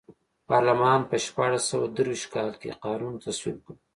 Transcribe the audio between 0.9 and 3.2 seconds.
په شپاړس سوه درویشت کال کې قانون